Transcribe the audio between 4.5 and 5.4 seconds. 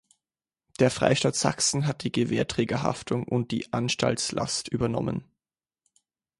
übernommen.